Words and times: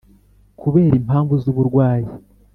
kubera 0.61 0.93
impamvu 1.01 1.33
z 1.43 1.45
uburwayi 1.51 2.07